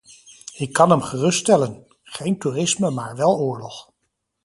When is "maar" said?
2.91-3.15